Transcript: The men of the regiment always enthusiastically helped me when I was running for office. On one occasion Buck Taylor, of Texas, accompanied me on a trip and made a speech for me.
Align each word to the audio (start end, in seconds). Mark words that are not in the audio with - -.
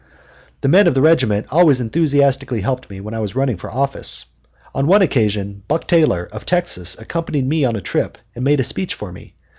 The 0.61 0.67
men 0.67 0.87
of 0.87 0.95
the 0.95 1.01
regiment 1.03 1.45
always 1.51 1.79
enthusiastically 1.79 2.61
helped 2.61 2.89
me 2.89 2.99
when 3.01 3.13
I 3.13 3.19
was 3.19 3.35
running 3.35 3.57
for 3.57 3.69
office. 3.69 4.25
On 4.73 4.87
one 4.87 5.03
occasion 5.03 5.61
Buck 5.67 5.87
Taylor, 5.87 6.27
of 6.31 6.43
Texas, 6.43 6.97
accompanied 6.97 7.45
me 7.47 7.65
on 7.65 7.75
a 7.75 7.81
trip 7.81 8.17
and 8.33 8.43
made 8.43 8.59
a 8.59 8.63
speech 8.63 8.95
for 8.95 9.11
me. 9.11 9.35